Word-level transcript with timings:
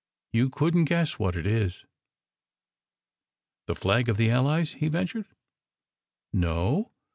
You 0.33 0.49
couldn 0.49 0.83
t 0.83 0.89
guess 0.89 1.19
what 1.19 1.35
it 1.35 1.45
is!" 1.45 1.85
"The 3.67 3.75
flag 3.75 4.09
of 4.09 4.17
the 4.17 4.31
Allies?" 4.31 4.71
he 4.79 4.87
ventured." 4.87 5.27
No. 6.33 6.89